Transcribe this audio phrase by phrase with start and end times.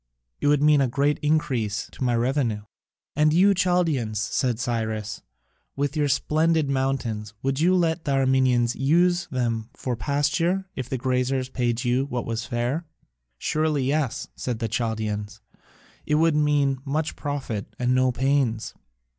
[0.39, 2.63] It would mean a great increase to my revenue."
[3.15, 5.21] "And you, Chaldaeans," said Cyrus,
[5.75, 10.97] "with your splendid mountains, would you let the Armenians use them for pasture if the
[10.97, 12.87] graziers paid you what was fair?"
[13.37, 15.39] "Surely yes," said the Chaldaeans,
[16.07, 18.73] "it would mean much profit and no pains."